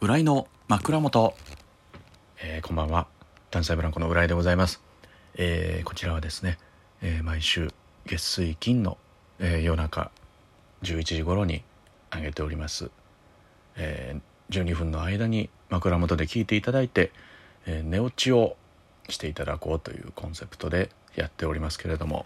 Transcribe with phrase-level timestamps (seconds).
[0.00, 1.34] 浦井の枕元、
[2.40, 3.08] えーこんばんは。
[3.50, 4.80] 関西ブランコの浦井でございます、
[5.34, 6.56] えーこちらはですね、
[7.02, 7.72] えー毎週
[8.06, 8.96] 月水金の、
[9.40, 10.12] え夜中
[10.84, 11.64] 11時頃に
[12.14, 12.92] 上げております、
[13.74, 14.20] え
[14.50, 17.10] 12分の間に枕元で聞いていただいて、
[17.66, 18.56] え寝落ちを
[19.08, 22.24] していただこうというコンセプトでやっておりますけれども、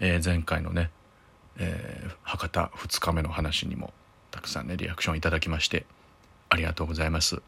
[0.00, 0.90] え前回のね、
[1.56, 3.92] え博多2日目の話にも
[4.32, 5.86] たくさんねリアクションいただきまして
[6.48, 7.42] ありがとうございます。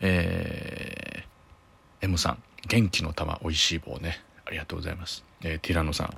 [0.00, 1.26] えー
[2.02, 4.20] M さん元気の玉おいしい棒ね。
[4.44, 6.14] ありがとうございます、えーティラノさん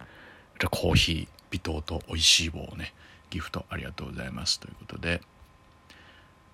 [0.70, 2.92] コーヒー微糖とおいしい棒ね。
[3.30, 4.58] ギフトありがとうございます。
[4.60, 5.20] ということで。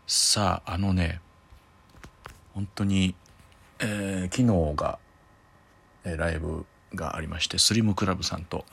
[0.07, 1.21] さああのね
[2.53, 3.15] 本当に、
[3.81, 4.99] えー昨日が、
[6.05, 8.65] えーライブがありましてスリムクラブさんと、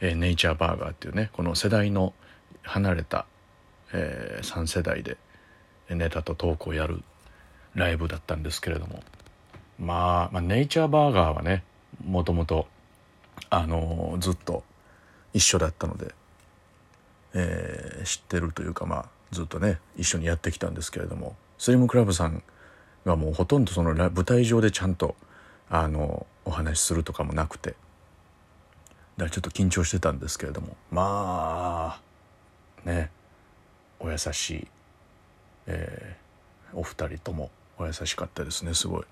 [0.00, 2.14] えーネイチャーバーガーっていうねこの世代の
[2.62, 3.26] 離れた、
[3.92, 5.16] え3世代で
[5.94, 7.02] ネタとトークをやる
[7.74, 9.02] ライブだったんですけれども、
[9.78, 11.64] まあ、まあネイチャーバーガーはね
[12.04, 12.66] もともと
[13.50, 14.62] あのずっと
[15.32, 16.14] 一緒だったので、
[17.34, 22.42] えー知ってるというかまあずっとね一緒にやってきたんですけれどもスリムクラブさん
[23.04, 25.14] がもうほとんどその舞台上でちゃんと
[25.68, 32.00] あのお話しするとかもなくてだからちょっと緊張してたんですけれどもま
[32.84, 33.10] あね
[34.00, 34.68] お優しい、
[35.68, 36.28] えー
[36.74, 39.00] お二人ともお優しかったですねすごい。
[39.00, 39.08] だか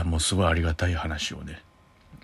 [0.00, 1.62] らもうすごいありがたい話をね、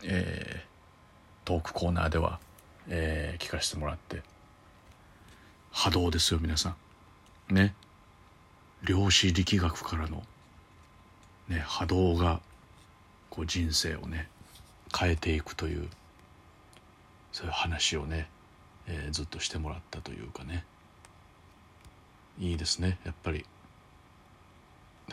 [0.03, 2.41] えートークコーナーでは、
[2.89, 4.23] えー聞かせてもらって
[5.71, 6.75] 波動ですよ皆さ
[7.51, 7.55] ん。
[7.55, 7.75] ね。
[8.83, 10.25] 量子力学からの、
[11.49, 12.41] ね、波動が
[13.31, 14.29] こう人生をね
[14.99, 15.89] 変えていくという
[17.33, 18.29] そういう話をね、
[18.89, 20.65] えーずっとしてもらったというかね。
[22.39, 23.45] いいですねやっぱり。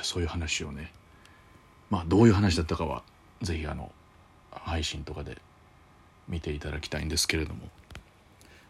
[0.02, 0.91] そういう話をね。
[1.89, 3.03] まあどういう話だったかは
[3.41, 3.91] ぜひあの
[4.52, 5.38] 配信とかで
[6.27, 7.70] 見ていただきたいんですけれども。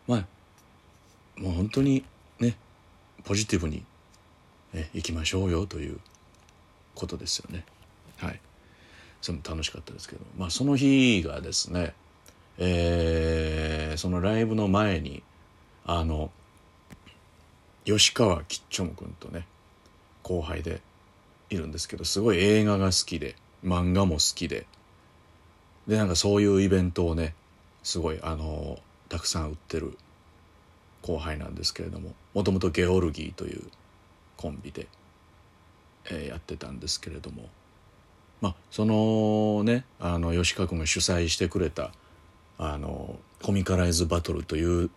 [0.07, 0.25] まあ
[1.39, 2.03] もう本当に
[2.39, 2.57] ね
[3.23, 3.85] ポジティブに、
[4.73, 5.99] ね、いきましょうよという
[6.95, 7.65] ことですよね。
[8.17, 8.39] はい。
[9.21, 10.21] それも楽しかったですけど。
[10.37, 11.93] まあその日がですね
[12.57, 15.21] えーそのライブの前に
[15.85, 16.31] あの
[17.85, 19.45] 吉川吉チョム君とね
[20.23, 20.81] 後輩で
[21.49, 24.65] いるんですけどすごい映画が好きで漫画も好きで
[25.87, 27.33] でなんかそういうイベントをね
[27.83, 29.97] すごいあのたくさん売ってる
[31.01, 33.63] 後輩なんですけれどももともとゲオルギーという
[34.37, 34.87] コンビで、
[36.09, 37.49] えーやってたんですけれども
[38.39, 41.91] まあそのねあの吉川君が主催してくれた
[42.57, 44.89] あのコミカライズバトルという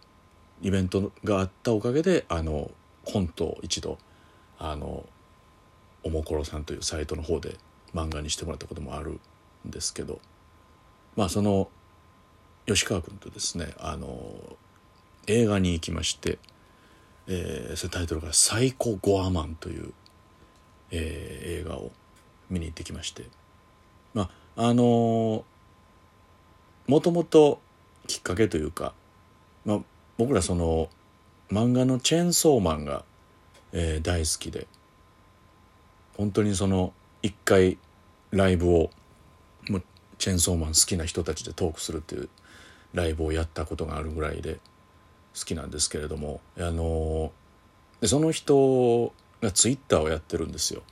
[0.63, 2.71] イベントがあったおかげであの
[3.05, 3.99] コントを一度
[4.59, 5.05] あの
[6.03, 7.57] おもころさんというサイトの方で
[7.95, 9.21] 漫画にしてもらったこともある
[9.67, 10.21] んですけど
[11.17, 11.69] まあその
[12.67, 14.35] 吉川君とですねあの
[15.27, 16.39] 映画に行きまして、
[17.27, 19.93] えーそのタイトルが「サイコ・ゴアマン」という、
[20.91, 21.93] えー映画を
[22.51, 23.25] 見に行ってきまして
[24.13, 25.45] まああの
[26.87, 27.61] もともと
[28.07, 28.93] きっかけというか、
[29.65, 29.81] まあ、
[30.17, 30.89] 僕らその
[31.51, 33.05] 漫画の「チェーンソーマンが」
[33.73, 34.67] えー大好きで
[36.17, 36.93] 本当にその
[37.23, 37.79] 一回
[38.31, 38.91] ライブを
[39.69, 39.83] もう
[40.19, 42.29] チェーンソーマン好きな人たちでトークするっていう
[42.93, 44.61] ライブをやったことがあるぐらいで
[45.39, 47.33] 好きなんですけれどもあの
[48.01, 50.83] でその人がツイッターをやってるんですよ。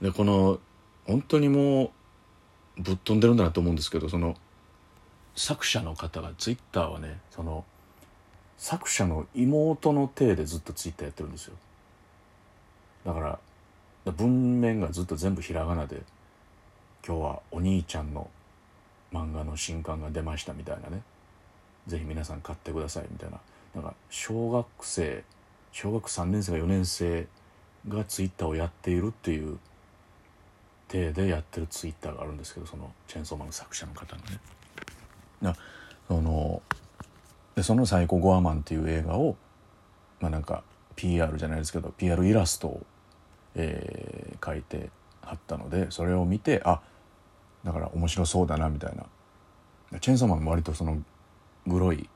[0.00, 0.60] でこの
[1.06, 1.92] 本当にも
[2.76, 4.36] うぶっ飛んでるんだなと思うんですけどその
[5.34, 7.64] 作者の方がツイッターはねその
[8.58, 11.54] 作者の妹の体でずっとツイッターやってるんですよ。
[13.04, 13.38] だから
[14.12, 16.02] 文面がずっと全部ひらがなで
[17.06, 18.30] 「今日はお兄ちゃんの
[19.12, 21.02] 漫画の新刊が出ました」みたいなね。
[21.86, 23.40] ぜひ皆さん買ってくださいみたいな。
[23.74, 25.24] なんか小学生
[25.72, 27.26] 小学3年生か4年生
[27.88, 29.58] がツイッターをやっているっていう
[30.88, 34.38] 体でやってるツイッターがあるんですけどそのチェーンソーマンの作者の方のね。
[35.42, 35.54] な
[36.08, 36.62] その
[37.54, 39.36] でその「サイコ・ゴアマン」っていう映画を
[40.20, 40.62] まあなんか
[40.96, 42.86] PR じゃないですけど PR イラストを、
[43.54, 44.90] えー描いて
[45.22, 46.80] あったのでそれを見てあ
[47.64, 49.04] だから面白そうだなみたいな。
[50.00, 51.02] チェンソーマンも割とその
[51.66, 52.08] グロい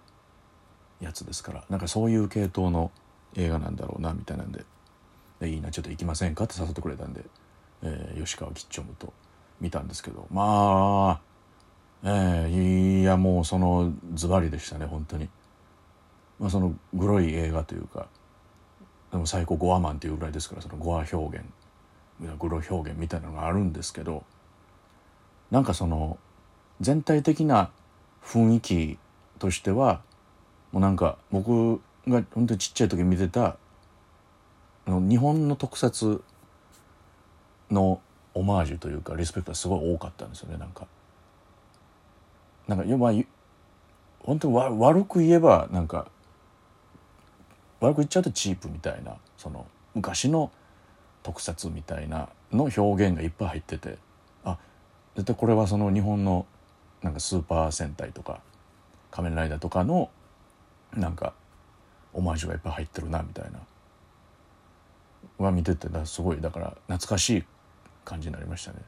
[1.01, 2.91] やつですからなんかそういう系統の
[3.35, 4.65] 映画なんだろうなみたいなんで
[5.41, 7.25] でいいなちょっと行きませんかって誘ってくれたんで、
[7.83, 9.13] えー吉川吉チョムと
[9.61, 11.21] 見たんですけどまあ
[12.05, 15.29] ええいやもうそのズバリでしたね本当に、
[16.39, 18.07] まあ、そのグロい映画というか
[19.11, 21.45] でも最高ゴアマンっていうぐらいですからそのゴア表現
[22.39, 24.25] グロ表現みたいなのがあるんですけど
[25.51, 26.19] なんかその
[26.81, 27.71] 全体的な
[28.25, 28.99] 雰囲気
[29.39, 30.03] としては
[30.73, 33.57] もうなんか僕が本当にちっちゃい時見てた
[34.87, 36.23] 日本の特撮
[37.71, 38.01] の
[38.35, 40.87] オマージュというかリスペクトがすごい多かったんですよねなんか。
[42.69, 43.13] なんかまあ
[44.21, 46.09] 本当に悪く言えばなんか
[47.81, 50.51] 悪く言っちゃうとチープみたいなその昔の
[51.23, 53.99] 特撮みたいなの表現がいっぱい入ってて
[54.45, 54.59] あ
[55.15, 56.47] 絶対これはその日本の
[57.03, 58.41] なんかスーパー戦隊とか
[59.11, 60.11] 仮面ライダーとかの
[60.95, 61.35] なんか
[62.13, 63.61] オマージュがいっぱい入ってるなみたいな
[65.39, 67.45] は見ててだすごいだから懐かしい
[68.05, 68.79] 感じになりましたね。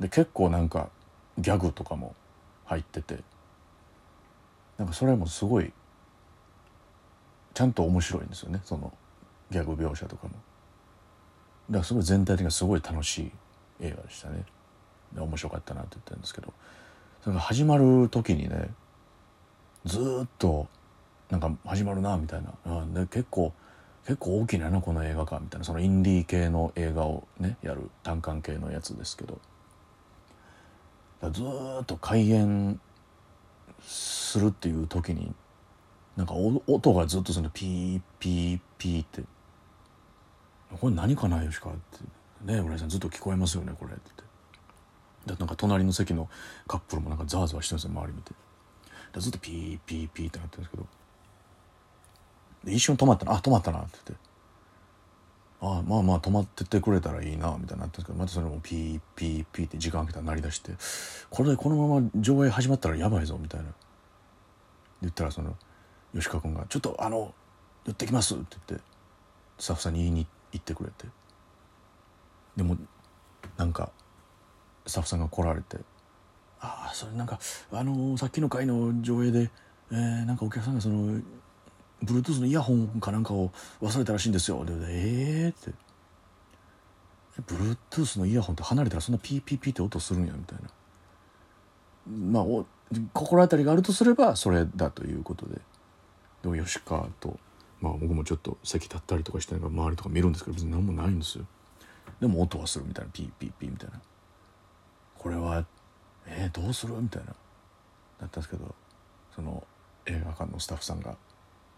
[0.00, 0.88] で結構なんか
[1.38, 2.14] ギャグとかも
[2.64, 3.18] 入ってて。
[4.78, 5.72] なんかそれもすごい
[7.54, 8.60] ちゃんと面白いんですよね。
[8.64, 8.92] その
[9.50, 10.32] ギャグ描写とかも。
[11.70, 13.32] だからすごい全体的にすごい楽しい
[13.80, 14.44] 映画でしたね。
[15.16, 16.52] 面白かったなって言ってるんですけど。
[17.22, 18.68] それが始まる時にね
[19.86, 20.66] ずっと
[21.30, 22.80] なんか始まるなみたいな。
[22.82, 23.52] うんで結構
[24.04, 25.64] 結構大きななこの映画かみたいな。
[25.64, 29.40] そのインディー系の映画をねやる単館系のやつですけど。
[31.30, 31.42] ず
[31.82, 32.80] っと開演
[33.82, 35.34] するっていう時に
[36.16, 39.22] なんか音がずっとそのピーピーピーって
[40.80, 42.04] 「これ何かなよしか」って
[42.44, 44.24] 「ね村井さんずっと聞こえますよねこれ」って言って。
[45.26, 46.28] なんか隣の席の
[46.66, 48.32] カップルもなんかザワザワしてるんですよ周り見て。
[49.18, 50.86] ずっとピーピーピーってなってるんですけど。
[52.66, 54.33] 一瞬止まったなあ止まったなって言って。
[55.66, 60.72] あまあまあ止まっててくれたらいいなみたいになってるんですけどまたそれもピーピーピーって時間空けたら鳴り出して
[61.30, 63.66] これでこのまま上映始まったらやばいぞみたいな。
[65.00, 65.56] 言ったらその
[66.14, 67.34] 吉川君が「ちょっとあの
[67.84, 68.84] 寄ってきます」って言って
[69.58, 71.06] スタッフさんに言いに行ってくれて。
[72.56, 72.76] でも
[73.56, 73.90] なんか
[74.86, 75.78] スタッフさんが来られて
[76.60, 77.38] 「ああそれなんか
[77.72, 79.50] あのさっきの回の上映で、
[79.90, 81.20] えー、なんかお客さんがその
[82.02, 83.50] Bluetooth のイヤホンかなんかを
[83.80, 85.84] 忘れたらしいんですよ」で「ええー」って。
[87.42, 90.70] Bluetooth のイヤホンって離れたらそんなピーピーピーって音するんやみたいな。
[92.32, 92.66] まあお
[93.12, 95.60] 心当たりがあるとすればそれだということで。
[96.42, 97.38] でも吉川と。
[97.80, 101.46] まあ僕もちょっと席立ったりとかして周りとか見るんですけど別に何もないんですよ。
[102.20, 103.10] でも音はするみたいな。
[103.10, 104.00] ピーピーピーみたいな。
[105.18, 105.66] これは
[106.26, 107.34] えー、どうするみたいな。
[108.20, 108.74] だったんですけど
[109.34, 109.66] その
[110.06, 111.16] 映画館のスタッフさんが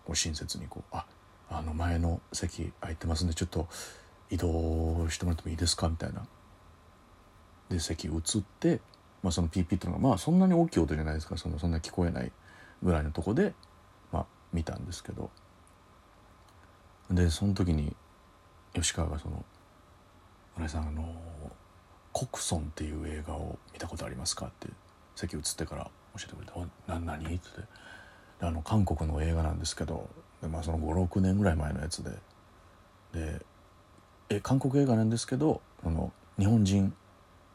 [0.06, 1.04] こう親切にこう「あ
[1.50, 3.68] あの前の席空いてますんでちょっと
[4.30, 6.26] 移動してもらってもいいですか?」みたいな。
[7.68, 8.80] で席移って、
[9.24, 12.30] まあ、そのピーピーっていうのがまあそんなに大きい音じゃないですかそのそんな聞こえない
[12.80, 13.54] ぐらいのとこで、
[14.12, 15.30] まあ、見たんですけど
[17.10, 17.96] でその時に
[18.72, 19.44] 吉川がその
[20.54, 21.20] 「村井さんあの
[22.12, 24.68] コクソンっていう映画を見たことありますか?」って
[25.16, 26.52] 席移ってから教えてくれて
[26.86, 27.72] 「な何?」って言って
[28.40, 30.08] あの韓国の映画なんですけど、
[30.50, 32.10] まあ、その56年ぐらい前のやつで。
[33.12, 33.40] で
[34.28, 36.92] え韓国映画なんですけどその日本人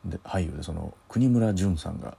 [0.06, 2.18] で俳優でその国村淳さんが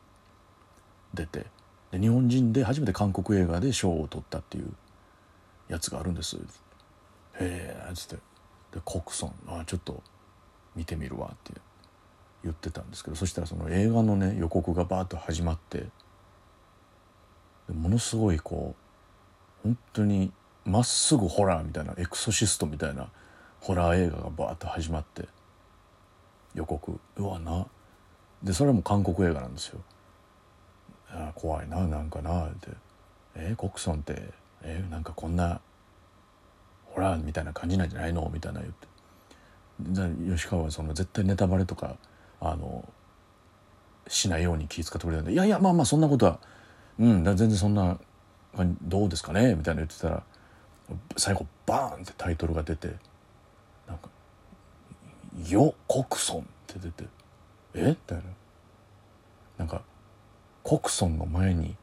[1.14, 1.46] 出て
[1.90, 4.72] で日本人で初めて韓国映画で賞を取ったっていう
[5.68, 6.36] やつがあるんです。
[6.36, 6.40] へ
[7.40, 8.16] えっつって。
[8.72, 9.34] でコクソン。
[9.48, 10.02] あちょっと
[10.74, 11.60] 見てみるわって
[12.42, 15.86] 言ってたんですけどそしたらその映画のね予告がバーッと始まって
[17.68, 18.74] ものすごいこ
[19.64, 20.32] う本当に
[20.64, 23.08] まっすぐホラーみたいなエクソシストみたいな
[23.60, 25.28] ホラー映画がバーッと始まって
[26.54, 26.98] 予告。
[27.16, 27.66] うわな。
[28.42, 29.80] でそれも韓国映画なんですよ。
[31.10, 32.68] あ怖いななんかなって。
[33.34, 34.30] えー、コクソンって
[34.62, 35.60] えー、なんかこんな
[36.86, 38.30] ホラーみたいな感じなんじゃないの？
[38.32, 38.92] みたいな言って。
[40.30, 41.96] 吉川はその絶対ネタバレとか
[42.40, 42.88] あの
[44.06, 46.38] しないように気遣ってくれたんで「いやいやまあまあそんなことは
[47.02, 47.98] うん全然そんな
[48.82, 50.22] どうですかね?」みたいな言ってたら
[51.16, 52.96] 最後バーンってタイトルが出て
[53.88, 54.08] なんか
[55.48, 57.04] 「よコクソン」って出て
[57.74, 57.88] 「え？
[57.90, 58.24] みたいな。
[59.58, 59.82] なんか
[60.62, 61.76] コクソンの前に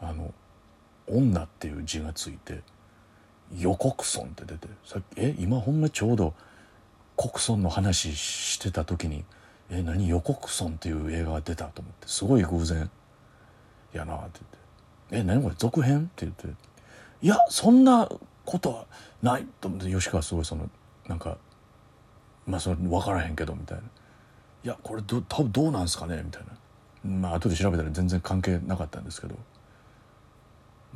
[0.00, 0.32] あの
[1.08, 2.62] 「女」っていう字がついて
[3.56, 5.34] 「よコクソン」って出てさっきえ？
[5.38, 6.34] 今ほんまちょうど
[7.16, 9.24] コクソンの話してた時に
[9.70, 10.08] 「え何？
[10.08, 12.90] 予告ソン」っていう映画が出たと思ってすごい偶然
[13.92, 14.58] やなって言って
[15.12, 15.54] 「え何これ？
[15.56, 16.48] 続編?」って言って
[17.22, 18.08] 「いやそんな
[18.44, 18.86] ことは
[19.22, 20.68] ない」と思って吉川すごいその
[21.06, 21.38] なんか
[22.46, 23.84] まあそれ分からへんけどみたいな
[24.64, 26.48] 「いやこれど多分どうなんすかね?」みたいな。
[27.04, 29.36] まあ後で調べたら全然関係なかったんですけど。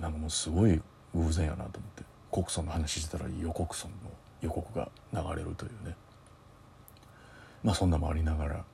[0.01, 0.81] なんかもうすごい
[1.15, 2.05] 偶然やなと思って。
[2.31, 3.93] 告訴の話してたら予告訴の
[4.43, 5.97] 予告が流れるというね。
[7.65, 8.65] まあそんなもありながら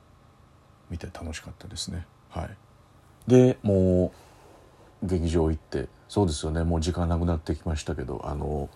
[0.89, 2.05] 見て楽しかったですね。
[2.29, 2.57] はい。
[3.25, 4.11] でもう
[5.03, 8.69] 劇場行ってそうですよねもう時間なくなってきましたけどあの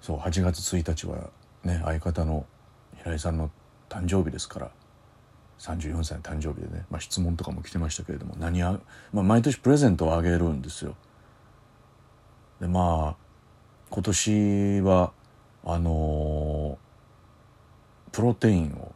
[0.00, 1.30] そう8月1日は
[1.64, 2.46] ね相方の
[3.02, 3.50] 平井さんの
[3.88, 4.70] 誕生日ですから
[5.58, 8.78] 34歳の誕生日でね、まあ、質問とかも来てましたけれども何あ、
[9.12, 10.94] まあ、毎年プレゼントをあげるんですよ。
[12.60, 13.28] でまあ
[13.90, 15.12] 今年は
[15.64, 18.92] あのー、プロテインを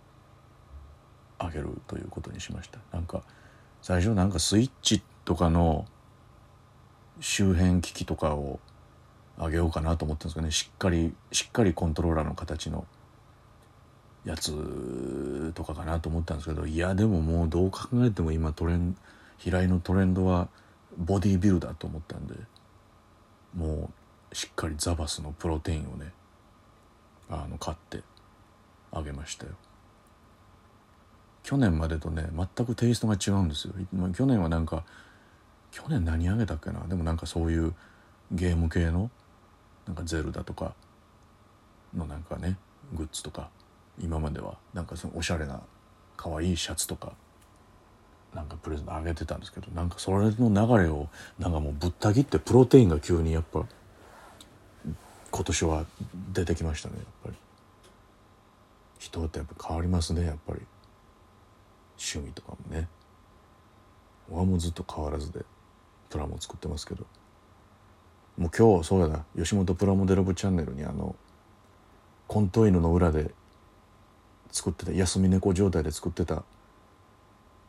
[1.39, 3.23] あげるということにしましたなんか
[3.81, 5.87] 最初なんかスイッチとかの
[7.23, 8.61] 周辺機器とかを
[9.39, 10.53] あげようかなと思ったんですけどね。
[10.53, 12.85] しっかりしっかりコントローラーの形の
[14.25, 16.67] やつとかかなと思ったんですけど。
[16.67, 18.97] いやでももうどう考えても今トレン
[19.39, 20.49] 平井のトレンドは
[20.99, 22.35] ボディービルダーと思ったんで。
[23.57, 23.91] も
[24.33, 26.11] うしっかりザバスのプロテインをね
[27.29, 28.03] あの買って
[28.91, 29.53] あげましたよ。
[31.43, 33.75] 去年までとね全くテイストが違うんですよ。
[34.15, 34.85] 去年はなんか
[35.73, 36.87] 去年何あげたっけな？
[36.87, 37.75] でもなんかそういう
[38.31, 39.11] ゲーム系の
[39.87, 40.75] なんかゼルダとか
[41.97, 42.57] のなんかね
[42.93, 43.49] グッズとか
[44.01, 45.61] 今まではなんかそのおしゃれな
[46.17, 47.13] 可愛いシャツとか
[48.35, 53.65] なんかプレゼントあげてたんですけどなんかそれの流れをなんかもうぶった切ってプロテインが急にやっぱ
[55.31, 55.87] 今年は
[56.33, 57.37] 出てきましたねやっぱり。
[58.99, 60.61] 人ってやっぱ変わりますねやっぱり。
[61.99, 62.89] 趣味とかもね。
[64.31, 65.41] 俺もずっと変わらずで。
[66.13, 67.07] プラモ作ってますけど
[68.37, 71.17] もう今日そうやな吉本プラモデル部チャンネルにあの
[72.29, 73.31] コント犬の裏で
[74.51, 76.45] 作ってた休み猫状態で作ってた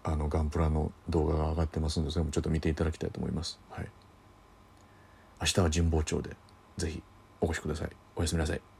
[0.04, 3.58] あのガンプラの動画が上がってますんでそれもちょっと見ていただきたいと思います。
[3.70, 3.88] はい、
[5.40, 6.32] 明日は神保町で
[6.78, 7.02] ぜひ
[7.40, 7.90] お越しください。
[8.18, 8.73] おやすみなさい。